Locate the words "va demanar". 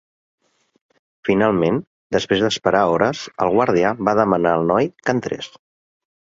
4.09-4.55